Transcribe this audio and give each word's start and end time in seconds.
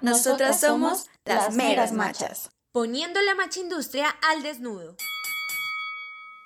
Nosotras 0.00 0.60
somos 0.60 1.06
las 1.24 1.54
meras 1.54 1.92
machas. 1.92 2.50
Poniendo 2.72 3.20
la 3.22 3.34
macha 3.34 3.60
industria 3.60 4.08
al 4.30 4.42
desnudo. 4.42 4.94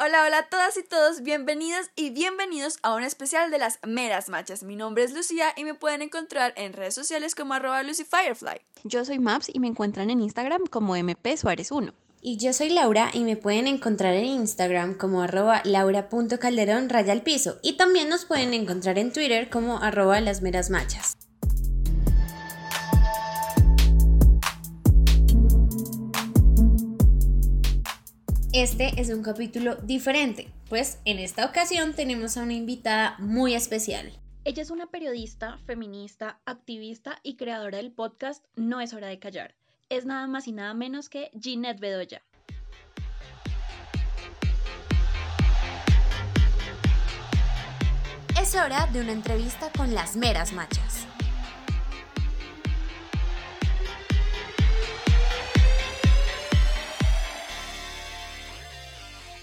Hola, 0.01 0.25
hola 0.27 0.39
a 0.39 0.49
todas 0.49 0.77
y 0.79 0.83
todos, 0.83 1.23
bienvenidas 1.23 1.91
y 1.95 2.11
bienvenidos 2.11 2.79
a 2.83 2.95
un 2.95 3.03
especial 3.03 3.51
de 3.51 3.59
las 3.59 3.79
meras 3.87 4.31
machas. 4.31 4.63
Mi 4.63 4.75
nombre 4.75 5.05
es 5.05 5.13
Lucía 5.13 5.53
y 5.57 5.65
me 5.65 5.75
pueden 5.75 6.03
encontrar 6.03 6.55
en 6.57 6.73
redes 6.73 6.95
sociales 6.95 7.35
como 7.35 7.55
arroba 7.55 7.83
lucifirefly. 7.83 8.63
Yo 8.85 9.05
soy 9.05 9.19
Maps 9.19 9.51
y 9.53 9.61
me 9.61 9.69
encuentran 9.69 10.11
en 10.11 10.21
Instagram 10.21 10.63
como 10.67 10.97
MP 10.97 11.37
Suárez 11.37 11.71
1. 11.71 11.93
Y 12.23 12.39
yo 12.39 12.53
soy 12.53 12.71
Laura 12.71 13.11
y 13.13 13.21
me 13.21 13.37
pueden 13.37 13.67
encontrar 13.67 14.15
en 14.15 14.25
Instagram 14.25 14.95
como 14.95 15.23
arroba 15.23 15.61
laura.calderón 15.65 16.89
raya 16.89 17.13
al 17.13 17.23
piso. 17.23 17.59
Y 17.63 17.77
también 17.77 18.09
nos 18.09 18.25
pueden 18.25 18.55
encontrar 18.55 18.99
en 18.99 19.13
Twitter 19.13 19.51
como 19.51 19.79
arroba 19.79 20.21
las 20.21 20.41
meras 20.41 20.71
machas. 20.71 21.17
Este 28.53 29.01
es 29.01 29.09
un 29.11 29.23
capítulo 29.23 29.77
diferente, 29.77 30.49
pues 30.69 31.01
en 31.05 31.19
esta 31.19 31.47
ocasión 31.47 31.95
tenemos 31.95 32.37
a 32.37 32.43
una 32.43 32.53
invitada 32.53 33.17
muy 33.19 33.55
especial. 33.55 34.13
Ella 34.45 34.63
es 34.63 34.71
una 34.71 34.87
periodista, 34.87 35.59
feminista, 35.67 36.41
activista 36.45 37.19
y 37.23 37.37
creadora 37.37 37.79
del 37.79 37.93
podcast 37.93 38.45
No 38.57 38.81
es 38.81 38.93
hora 38.93 39.09
de 39.09 39.19
callar 39.19 39.55
es 39.93 40.07
nada 40.07 40.27
más 40.27 40.49
y 40.49 40.53
nada 40.53 40.73
menos 40.73 41.11
que 41.11 41.31
Ginette 41.39 41.79
Bedoya. 41.79 42.23
Es 48.41 48.55
hora 48.55 48.89
de 48.93 49.03
una 49.03 49.13
entrevista 49.13 49.71
con 49.77 49.95
las 49.95 50.17
meras 50.17 50.55
machas. 50.55 51.07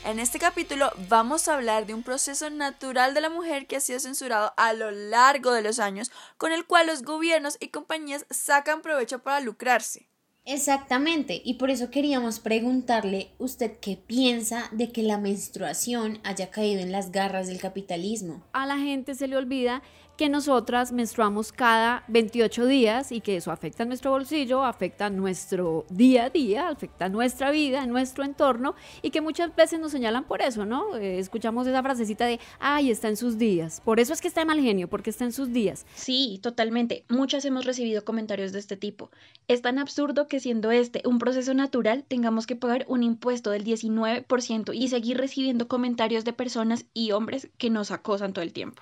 En 0.10 0.18
este 0.18 0.40
capítulo 0.40 0.92
vamos 1.08 1.48
a 1.48 1.54
hablar 1.54 1.86
de 1.86 1.94
un 1.94 2.02
proceso 2.02 2.50
natural 2.50 3.14
de 3.14 3.22
la 3.22 3.30
mujer 3.30 3.68
que 3.68 3.76
ha 3.76 3.80
sido 3.80 4.00
censurado 4.00 4.54
a 4.58 4.74
lo 4.74 4.90
largo 4.90 5.52
de 5.52 5.62
los 5.62 5.78
años, 5.78 6.12
con 6.38 6.52
el 6.52 6.66
cual 6.66 6.88
los 6.88 7.04
gobiernos 7.04 7.58
y 7.60 7.68
compañías 7.68 8.26
sacan 8.32 8.82
provecho 8.82 9.20
para 9.20 9.40
lucrarse. 9.40 10.10
Exactamente, 10.52 11.44
y 11.46 11.54
por 11.54 11.70
eso 11.70 11.92
queríamos 11.92 12.40
preguntarle 12.40 13.30
usted 13.38 13.74
qué 13.80 13.98
piensa 13.98 14.68
de 14.72 14.92
que 14.92 15.04
la 15.04 15.20
menstruación 15.20 16.18
haya 16.24 16.50
caído 16.50 16.82
en 16.82 16.92
las 16.92 17.12
garras 17.12 17.46
del 17.46 17.60
capitalismo. 17.60 18.44
A 18.52 18.66
la 18.66 18.80
gente 18.80 19.14
se 19.14 19.28
le 19.28 19.38
olvida 19.38 19.84
que 20.20 20.28
nosotras 20.28 20.92
menstruamos 20.92 21.54
cada 21.54 22.04
28 22.10 22.66
días 22.66 23.14
y 23.14 23.22
que 23.22 23.38
eso 23.38 23.54
afecta 23.54 23.84
a 23.84 23.86
nuestro 23.86 24.12
bolsillo, 24.12 24.66
afecta 24.66 25.10
nuestro 25.10 25.86
día 25.90 26.26
a 26.26 26.30
día, 26.30 26.68
afecta 26.68 27.08
nuestra 27.08 27.52
vida, 27.52 27.86
nuestro 27.86 28.26
entorno 28.26 28.76
y 29.02 29.12
que 29.12 29.22
muchas 29.22 29.56
veces 29.56 29.80
nos 29.80 29.94
señalan 29.94 30.26
por 30.26 30.42
eso, 30.42 30.66
¿no? 30.66 30.98
Eh, 30.98 31.20
escuchamos 31.20 31.68
esa 31.68 31.82
frasecita 31.82 32.26
de, 32.26 32.38
ay, 32.60 32.92
está 32.92 33.08
en 33.08 33.16
sus 33.16 33.38
días. 33.38 33.82
Por 33.86 34.02
eso 34.02 34.12
es 34.12 34.20
que 34.20 34.28
está 34.28 34.42
de 34.42 34.48
mal 34.48 34.60
genio, 34.60 34.90
porque 34.90 35.10
está 35.10 35.24
en 35.24 35.32
sus 35.32 35.54
días. 35.54 35.86
Sí, 35.96 36.42
totalmente. 36.44 37.06
Muchas 37.08 37.46
hemos 37.46 37.64
recibido 37.64 38.04
comentarios 38.04 38.52
de 38.52 38.60
este 38.60 38.76
tipo. 38.76 39.12
Es 39.48 39.62
tan 39.62 39.80
absurdo 39.80 40.28
que 40.28 40.39
siendo 40.40 40.72
este 40.72 41.02
un 41.06 41.20
proceso 41.20 41.54
natural, 41.54 42.04
tengamos 42.08 42.48
que 42.48 42.56
pagar 42.56 42.86
un 42.88 43.04
impuesto 43.04 43.52
del 43.52 43.64
19% 43.64 44.72
y 44.74 44.88
seguir 44.88 45.18
recibiendo 45.18 45.68
comentarios 45.68 46.26
de 46.26 46.34
personas 46.34 46.86
y 46.94 47.12
hombres 47.12 47.50
que 47.58 47.70
nos 47.70 47.92
acosan 47.92 48.34
todo 48.34 48.44
el 48.44 48.54
tiempo. 48.54 48.82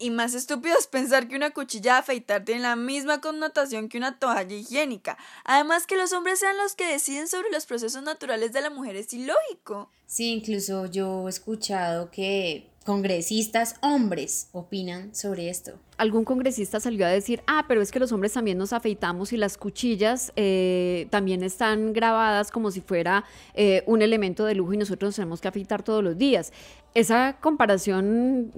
Y 0.00 0.10
más 0.10 0.34
estúpido 0.34 0.78
es 0.78 0.86
pensar 0.86 1.26
que 1.26 1.34
una 1.34 1.50
cuchilla 1.50 1.94
de 1.94 1.98
afeitar 1.98 2.44
tiene 2.44 2.60
la 2.60 2.76
misma 2.76 3.20
connotación 3.20 3.88
que 3.88 3.98
una 3.98 4.20
toalla 4.20 4.54
higiénica. 4.54 5.18
Además 5.44 5.88
que 5.88 5.96
los 5.96 6.12
hombres 6.12 6.38
sean 6.38 6.56
los 6.56 6.76
que 6.76 6.86
deciden 6.86 7.26
sobre 7.26 7.50
los 7.50 7.66
procesos 7.66 8.04
naturales 8.04 8.52
de 8.52 8.60
la 8.60 8.70
mujer 8.70 8.94
es 8.94 9.12
ilógico. 9.12 9.90
Sí, 10.06 10.30
incluso 10.30 10.86
yo 10.86 11.26
he 11.26 11.30
escuchado 11.30 12.12
que 12.12 12.67
congresistas 12.84 13.76
hombres 13.82 14.48
opinan 14.52 15.14
sobre 15.14 15.50
esto. 15.50 15.72
Algún 15.98 16.24
congresista 16.24 16.80
salió 16.80 17.04
a 17.06 17.10
decir, 17.10 17.42
ah, 17.46 17.64
pero 17.68 17.82
es 17.82 17.90
que 17.90 17.98
los 17.98 18.12
hombres 18.12 18.32
también 18.32 18.56
nos 18.56 18.72
afeitamos 18.72 19.32
y 19.32 19.36
las 19.36 19.58
cuchillas 19.58 20.32
eh, 20.36 21.06
también 21.10 21.42
están 21.42 21.92
grabadas 21.92 22.50
como 22.50 22.70
si 22.70 22.80
fuera 22.80 23.24
eh, 23.54 23.82
un 23.86 24.00
elemento 24.00 24.44
de 24.44 24.54
lujo 24.54 24.72
y 24.72 24.78
nosotros 24.78 25.08
nos 25.08 25.16
tenemos 25.16 25.40
que 25.40 25.48
afeitar 25.48 25.82
todos 25.82 26.02
los 26.02 26.16
días. 26.16 26.52
Esa 26.94 27.36
comparación 27.40 28.52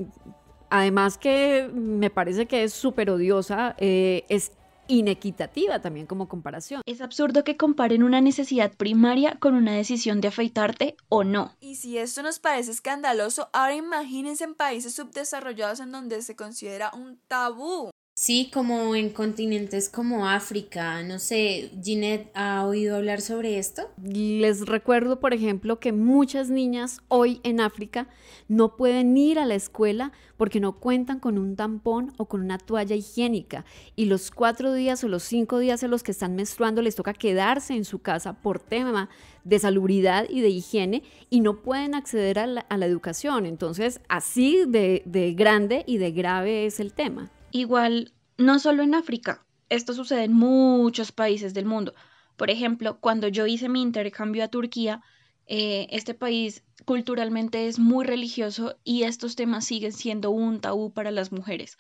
Además 0.70 1.18
que 1.18 1.68
me 1.74 2.10
parece 2.10 2.46
que 2.46 2.62
es 2.62 2.72
súper 2.72 3.10
odiosa, 3.10 3.74
eh, 3.78 4.24
es 4.28 4.52
inequitativa 4.90 5.80
también 5.80 6.06
como 6.06 6.28
comparación. 6.28 6.82
Es 6.86 7.00
absurdo 7.00 7.44
que 7.44 7.56
comparen 7.56 8.02
una 8.02 8.20
necesidad 8.20 8.72
primaria 8.72 9.36
con 9.38 9.54
una 9.54 9.72
decisión 9.72 10.20
de 10.20 10.28
afeitarte 10.28 10.96
o 11.08 11.24
no. 11.24 11.54
Y 11.60 11.76
si 11.76 11.98
esto 11.98 12.22
nos 12.22 12.38
parece 12.38 12.70
escandaloso, 12.70 13.48
ahora 13.52 13.74
imagínense 13.74 14.44
en 14.44 14.54
países 14.54 14.94
subdesarrollados 14.94 15.80
en 15.80 15.92
donde 15.92 16.22
se 16.22 16.36
considera 16.36 16.90
un 16.94 17.18
tabú. 17.28 17.90
Sí, 18.20 18.50
como 18.52 18.94
en 18.94 19.08
continentes 19.08 19.88
como 19.88 20.28
África, 20.28 21.02
no 21.02 21.18
sé, 21.18 21.70
Ginette 21.82 22.30
ha 22.34 22.66
oído 22.66 22.96
hablar 22.96 23.22
sobre 23.22 23.58
esto. 23.58 23.88
Les 23.96 24.66
recuerdo, 24.66 25.20
por 25.20 25.32
ejemplo, 25.32 25.80
que 25.80 25.92
muchas 25.92 26.50
niñas 26.50 27.00
hoy 27.08 27.40
en 27.44 27.60
África 27.60 28.08
no 28.46 28.76
pueden 28.76 29.16
ir 29.16 29.38
a 29.38 29.46
la 29.46 29.54
escuela 29.54 30.12
porque 30.36 30.60
no 30.60 30.80
cuentan 30.80 31.18
con 31.18 31.38
un 31.38 31.56
tampón 31.56 32.12
o 32.18 32.26
con 32.26 32.42
una 32.42 32.58
toalla 32.58 32.94
higiénica 32.94 33.64
y 33.96 34.04
los 34.04 34.30
cuatro 34.30 34.74
días 34.74 35.02
o 35.02 35.08
los 35.08 35.22
cinco 35.22 35.58
días 35.58 35.82
en 35.82 35.90
los 35.90 36.02
que 36.02 36.12
están 36.12 36.36
menstruando 36.36 36.82
les 36.82 36.96
toca 36.96 37.14
quedarse 37.14 37.72
en 37.72 37.86
su 37.86 38.00
casa 38.00 38.34
por 38.34 38.60
tema 38.60 39.08
de 39.44 39.58
salubridad 39.58 40.26
y 40.28 40.42
de 40.42 40.50
higiene 40.50 41.04
y 41.30 41.40
no 41.40 41.62
pueden 41.62 41.94
acceder 41.94 42.38
a 42.38 42.46
la, 42.46 42.86
educación. 42.86 43.46
Entonces, 43.46 44.02
así 44.10 44.66
de, 44.68 45.04
de 45.06 45.32
grande 45.32 45.84
y 45.86 45.96
de 45.96 46.12
grave 46.12 46.66
es 46.66 46.80
el 46.80 46.92
tema. 46.92 47.30
Igual, 47.52 48.12
no 48.38 48.58
solo 48.58 48.82
en 48.82 48.94
África, 48.94 49.44
esto 49.68 49.92
sucede 49.92 50.24
en 50.24 50.32
muchos 50.32 51.12
países 51.12 51.54
del 51.54 51.64
mundo. 51.64 51.94
Por 52.36 52.50
ejemplo, 52.50 52.98
cuando 53.00 53.28
yo 53.28 53.46
hice 53.46 53.68
mi 53.68 53.82
intercambio 53.82 54.44
a 54.44 54.48
Turquía, 54.48 55.02
eh, 55.46 55.86
este 55.90 56.14
país 56.14 56.64
culturalmente 56.84 57.66
es 57.66 57.78
muy 57.78 58.04
religioso 58.04 58.78
y 58.84 59.02
estos 59.02 59.36
temas 59.36 59.64
siguen 59.64 59.92
siendo 59.92 60.30
un 60.30 60.60
tabú 60.60 60.92
para 60.92 61.10
las 61.10 61.32
mujeres. 61.32 61.76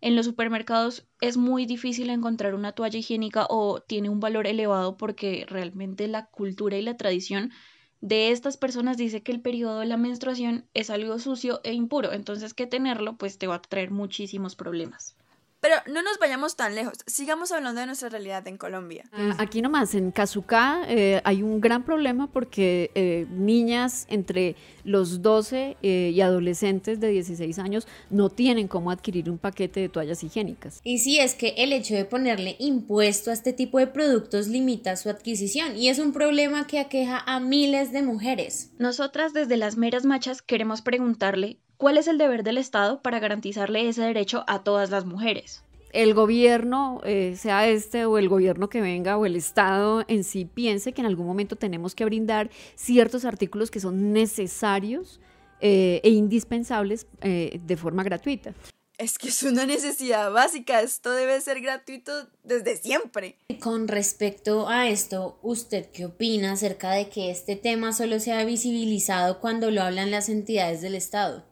En 0.00 0.16
los 0.16 0.26
supermercados 0.26 1.06
es 1.20 1.36
muy 1.36 1.66
difícil 1.66 2.08
encontrar 2.10 2.54
una 2.54 2.72
toalla 2.72 2.98
higiénica 2.98 3.46
o 3.50 3.80
tiene 3.80 4.08
un 4.08 4.20
valor 4.20 4.46
elevado 4.46 4.96
porque 4.96 5.44
realmente 5.48 6.08
la 6.08 6.26
cultura 6.26 6.78
y 6.78 6.82
la 6.82 6.96
tradición 6.96 7.52
de 8.00 8.30
estas 8.30 8.56
personas 8.56 8.96
dice 8.96 9.22
que 9.22 9.32
el 9.32 9.40
periodo 9.40 9.80
de 9.80 9.86
la 9.86 9.96
menstruación 9.96 10.66
es 10.74 10.90
algo 10.90 11.18
sucio 11.18 11.60
e 11.64 11.72
impuro, 11.74 12.12
entonces 12.12 12.54
que 12.54 12.66
tenerlo 12.66 13.16
pues 13.16 13.38
te 13.38 13.46
va 13.46 13.56
a 13.56 13.62
traer 13.62 13.90
muchísimos 13.90 14.56
problemas. 14.56 15.16
Pero 15.60 15.74
no 15.86 16.02
nos 16.02 16.18
vayamos 16.18 16.56
tan 16.56 16.74
lejos, 16.74 16.94
sigamos 17.06 17.52
hablando 17.52 17.80
de 17.80 17.86
nuestra 17.86 18.08
realidad 18.08 18.46
en 18.48 18.56
Colombia. 18.56 19.04
Ah, 19.12 19.36
aquí 19.38 19.60
nomás, 19.60 19.94
en 19.94 20.10
Cazucá 20.10 20.82
eh, 20.88 21.20
hay 21.24 21.42
un 21.42 21.60
gran 21.60 21.84
problema 21.84 22.28
porque 22.32 22.90
eh, 22.94 23.26
niñas 23.30 24.06
entre 24.08 24.56
los 24.84 25.20
12 25.20 25.76
eh, 25.82 26.12
y 26.14 26.20
adolescentes 26.22 26.98
de 26.98 27.08
16 27.08 27.58
años 27.58 27.86
no 28.08 28.30
tienen 28.30 28.68
cómo 28.68 28.90
adquirir 28.90 29.30
un 29.30 29.36
paquete 29.36 29.80
de 29.80 29.88
toallas 29.90 30.24
higiénicas. 30.24 30.80
Y 30.82 30.98
sí, 30.98 31.18
es 31.18 31.34
que 31.34 31.54
el 31.58 31.72
hecho 31.74 31.94
de 31.94 32.06
ponerle 32.06 32.56
impuesto 32.58 33.30
a 33.30 33.34
este 33.34 33.52
tipo 33.52 33.78
de 33.78 33.86
productos 33.86 34.48
limita 34.48 34.96
su 34.96 35.10
adquisición 35.10 35.76
y 35.76 35.88
es 35.88 35.98
un 35.98 36.12
problema 36.12 36.66
que 36.66 36.78
aqueja 36.78 37.22
a 37.26 37.38
miles 37.38 37.92
de 37.92 38.02
mujeres. 38.02 38.70
Nosotras 38.78 39.34
desde 39.34 39.58
las 39.58 39.76
meras 39.76 40.06
machas 40.06 40.40
queremos 40.40 40.80
preguntarle 40.80 41.58
¿Cuál 41.80 41.96
es 41.96 42.08
el 42.08 42.18
deber 42.18 42.42
del 42.42 42.58
Estado 42.58 43.00
para 43.00 43.20
garantizarle 43.20 43.88
ese 43.88 44.02
derecho 44.02 44.44
a 44.46 44.62
todas 44.62 44.90
las 44.90 45.06
mujeres? 45.06 45.64
el 45.92 46.14
gobierno, 46.14 47.00
eh, 47.04 47.34
sea 47.36 47.66
este 47.66 48.04
o 48.04 48.16
el 48.16 48.28
gobierno 48.28 48.68
que 48.68 48.80
venga 48.80 49.16
o 49.16 49.26
el 49.26 49.34
Estado 49.34 50.04
en 50.06 50.22
sí, 50.22 50.44
piense 50.44 50.92
que 50.92 51.00
en 51.00 51.06
algún 51.06 51.26
momento 51.26 51.56
tenemos 51.56 51.96
que 51.96 52.04
brindar 52.04 52.48
ciertos 52.76 53.24
artículos 53.24 53.72
que 53.72 53.80
son 53.80 54.12
necesarios 54.12 55.20
eh, 55.60 56.00
e 56.04 56.10
indispensables 56.10 57.08
eh, 57.22 57.58
de 57.66 57.76
forma 57.76 58.04
gratuita. 58.04 58.54
Es 58.98 59.18
que 59.18 59.28
es 59.28 59.42
una 59.42 59.66
necesidad 59.66 60.30
básica, 60.30 60.82
esto 60.82 61.10
debe 61.10 61.40
ser 61.40 61.60
gratuito 61.60 62.12
desde 62.44 62.76
siempre. 62.76 63.36
Con 63.58 63.88
respecto 63.88 64.68
a 64.68 64.88
esto, 64.88 65.40
¿usted 65.42 65.90
qué 65.90 66.04
opina 66.04 66.52
acerca 66.52 66.92
de 66.92 67.08
que 67.08 67.30
este 67.30 67.56
tema 67.56 67.94
solo 67.94 68.20
sea 68.20 68.44
visibilizado 68.44 69.40
cuando 69.40 69.72
lo 69.72 69.82
hablan 69.82 70.12
las 70.12 70.28
entidades 70.28 70.82
del 70.82 70.94
Estado? 70.94 71.46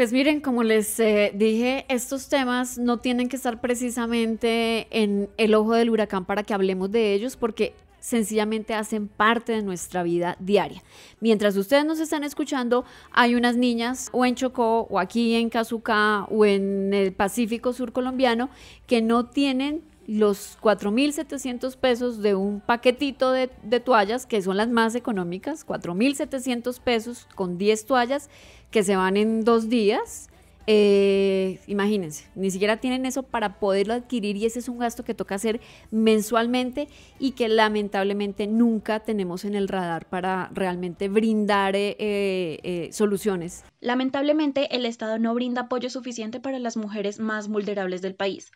Pues 0.00 0.14
miren, 0.14 0.40
como 0.40 0.62
les 0.62 0.98
eh, 0.98 1.30
dije, 1.34 1.84
estos 1.90 2.30
temas 2.30 2.78
no 2.78 3.00
tienen 3.00 3.28
que 3.28 3.36
estar 3.36 3.60
precisamente 3.60 4.86
en 4.90 5.28
el 5.36 5.54
ojo 5.54 5.74
del 5.74 5.90
huracán 5.90 6.24
para 6.24 6.42
que 6.42 6.54
hablemos 6.54 6.90
de 6.90 7.12
ellos, 7.12 7.36
porque 7.36 7.74
sencillamente 7.98 8.72
hacen 8.72 9.08
parte 9.08 9.52
de 9.52 9.60
nuestra 9.62 10.02
vida 10.02 10.38
diaria. 10.40 10.82
Mientras 11.20 11.54
ustedes 11.54 11.84
nos 11.84 12.00
están 12.00 12.24
escuchando, 12.24 12.86
hay 13.12 13.34
unas 13.34 13.58
niñas 13.58 14.08
o 14.12 14.24
en 14.24 14.36
Chocó 14.36 14.86
o 14.88 14.98
aquí 14.98 15.34
en 15.34 15.50
Cazucá 15.50 16.24
o 16.30 16.46
en 16.46 16.94
el 16.94 17.12
Pacífico 17.12 17.74
Sur 17.74 17.92
colombiano 17.92 18.48
que 18.86 19.02
no 19.02 19.26
tienen 19.26 19.82
los 20.10 20.58
4.700 20.60 21.76
pesos 21.76 22.20
de 22.20 22.34
un 22.34 22.60
paquetito 22.60 23.30
de, 23.30 23.48
toallas, 23.80 24.26
que 24.26 24.42
son 24.42 24.56
las 24.56 24.68
más 24.68 24.96
económicas, 24.96 25.64
4.700 25.64 26.80
pesos 26.80 27.28
con 27.36 27.58
10 27.58 27.86
toallas 27.86 28.28
que 28.72 28.82
se 28.82 28.96
van 28.96 29.16
en 29.16 29.44
dos 29.44 29.68
días 29.68 30.28
eh, 30.66 31.58
imagínense, 31.66 32.26
ni 32.34 32.50
siquiera 32.50 32.76
tienen 32.76 33.06
eso 33.06 33.22
para 33.22 33.58
poderlo 33.58 33.94
adquirir 33.94 34.36
y 34.36 34.46
ese 34.46 34.58
es 34.58 34.68
un 34.68 34.78
gasto 34.78 35.04
que 35.04 35.14
toca 35.14 35.34
hacer 35.34 35.60
mensualmente 35.90 36.86
y 37.18 37.32
que 37.32 37.48
lamentablemente 37.48 38.46
nunca 38.46 39.00
tenemos 39.00 39.44
en 39.44 39.54
el 39.54 39.68
radar 39.68 40.06
para 40.08 40.50
realmente 40.52 41.08
brindar 41.08 41.74
eh, 41.74 41.96
eh, 41.98 42.88
soluciones. 42.92 43.64
Lamentablemente 43.80 44.76
el 44.76 44.86
Estado 44.86 45.18
no 45.18 45.34
brinda 45.34 45.62
apoyo 45.62 45.88
suficiente 45.88 46.40
para 46.40 46.58
las 46.58 46.76
mujeres 46.76 47.18
más 47.18 47.48
vulnerables 47.48 48.02
del 48.02 48.14
país. 48.14 48.52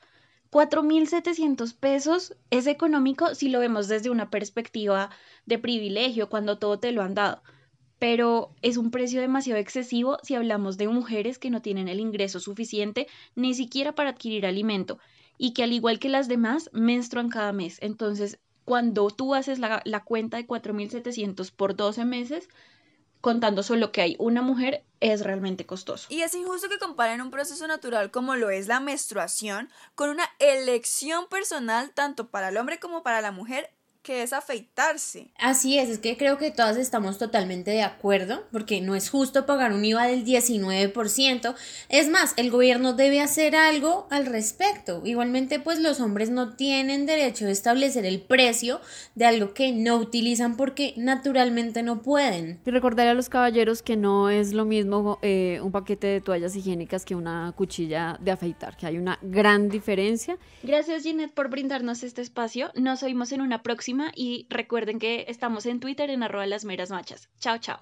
4.700 0.54 1.74
pesos 1.74 2.36
es 2.50 2.68
económico 2.68 3.34
si 3.34 3.48
lo 3.48 3.58
vemos 3.58 3.88
desde 3.88 4.08
una 4.08 4.30
perspectiva 4.30 5.10
de 5.46 5.58
privilegio, 5.58 6.28
cuando 6.28 6.58
todo 6.58 6.78
te 6.78 6.92
lo 6.92 7.02
han 7.02 7.14
dado 7.14 7.42
pero 7.98 8.54
es 8.60 8.76
un 8.76 8.90
precio 8.90 9.20
demasiado 9.20 9.58
excesivo 9.58 10.18
si 10.22 10.34
hablamos 10.34 10.76
de 10.76 10.88
mujeres 10.88 11.38
que 11.38 11.48
no 11.48 11.62
tienen 11.62 11.88
el 11.88 12.00
ingreso 12.00 12.38
suficiente 12.38 13.06
ni 13.34 13.54
siquiera 13.54 13.94
para 13.94 14.10
adquirir 14.10 14.44
alimento 14.44 14.98
y 15.38 15.54
que 15.54 15.62
al 15.62 15.72
igual 15.72 15.98
que 15.98 16.08
las 16.08 16.28
demás 16.28 16.68
menstruan 16.74 17.30
cada 17.30 17.52
mes. 17.52 17.78
Entonces, 17.80 18.38
cuando 18.64 19.08
tú 19.08 19.34
haces 19.34 19.58
la, 19.58 19.82
cuenta 20.04 20.36
de 20.36 20.46
4.700 20.46 21.50
por 21.50 21.76
12 21.76 22.04
meses, 22.04 22.48
contando 23.24 23.62
solo 23.62 23.90
que 23.90 24.02
hay 24.02 24.16
una 24.18 24.42
mujer, 24.42 24.84
es 25.00 25.22
realmente 25.22 25.64
costoso. 25.64 26.08
Y 26.10 26.20
es 26.20 26.34
injusto 26.34 26.68
que 26.68 26.76
comparen 26.76 27.22
un 27.22 27.30
proceso 27.30 27.66
natural 27.66 28.10
como 28.10 28.36
lo 28.36 28.50
es 28.50 28.66
la 28.66 28.80
menstruación 28.80 29.70
con 29.94 30.10
una 30.10 30.28
elección 30.40 31.26
personal 31.30 31.92
tanto 31.94 32.28
para 32.28 32.50
el 32.50 32.58
hombre 32.58 32.78
como 32.78 33.02
para 33.02 33.22
la 33.22 33.32
mujer 33.32 33.70
que 34.04 34.22
es 34.22 34.32
afeitarse. 34.32 35.30
Así 35.38 35.78
es, 35.78 35.88
es 35.88 35.98
que 35.98 36.16
creo 36.16 36.38
que 36.38 36.50
todas 36.50 36.76
estamos 36.76 37.18
totalmente 37.18 37.70
de 37.72 37.82
acuerdo, 37.82 38.44
porque 38.52 38.82
no 38.82 38.94
es 38.94 39.08
justo 39.08 39.46
pagar 39.46 39.72
un 39.72 39.84
IVA 39.84 40.06
del 40.06 40.24
19%. 40.24 41.54
Es 41.88 42.08
más, 42.10 42.34
el 42.36 42.50
gobierno 42.50 42.92
debe 42.92 43.20
hacer 43.20 43.56
algo 43.56 44.06
al 44.10 44.26
respecto. 44.26 45.00
Igualmente, 45.04 45.58
pues 45.58 45.80
los 45.80 46.00
hombres 46.00 46.28
no 46.30 46.54
tienen 46.54 47.06
derecho 47.06 47.46
a 47.46 47.50
establecer 47.50 48.04
el 48.04 48.20
precio 48.20 48.80
de 49.14 49.24
algo 49.24 49.54
que 49.54 49.72
no 49.72 49.96
utilizan 49.96 50.56
porque 50.56 50.92
naturalmente 50.96 51.82
no 51.82 52.02
pueden. 52.02 52.60
Y 52.66 52.70
recordaré 52.70 53.10
a 53.10 53.14
los 53.14 53.30
caballeros 53.30 53.82
que 53.82 53.96
no 53.96 54.28
es 54.28 54.52
lo 54.52 54.66
mismo 54.66 55.18
eh, 55.22 55.60
un 55.62 55.72
paquete 55.72 56.06
de 56.08 56.20
toallas 56.20 56.54
higiénicas 56.54 57.06
que 57.06 57.14
una 57.14 57.54
cuchilla 57.56 58.18
de 58.20 58.32
afeitar, 58.32 58.76
que 58.76 58.86
hay 58.86 58.98
una 58.98 59.18
gran 59.22 59.70
diferencia. 59.70 60.36
Gracias, 60.62 61.04
Ginette, 61.04 61.32
por 61.32 61.48
brindarnos 61.48 62.02
este 62.02 62.20
espacio. 62.20 62.70
Nos 62.74 63.02
oímos 63.02 63.32
en 63.32 63.40
una 63.40 63.62
y 64.14 64.46
recuerden 64.50 64.98
que 64.98 65.24
estamos 65.28 65.66
en 65.66 65.80
Twitter 65.80 66.10
en 66.10 66.22
arroba 66.22 66.46
las 66.46 66.64
meras 66.64 66.90
machas. 66.90 67.28
Chao, 67.38 67.58
chao. 67.58 67.80